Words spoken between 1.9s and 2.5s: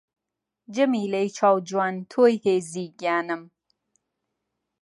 تۆی